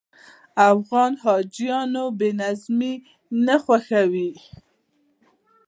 [0.71, 2.93] افغان حاجیان بې نظمي
[3.45, 4.29] نه خوښوي.